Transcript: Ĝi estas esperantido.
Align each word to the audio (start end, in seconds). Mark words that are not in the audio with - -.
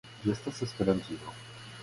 Ĝi 0.21 0.31
estas 0.33 0.61
esperantido. 0.67 1.37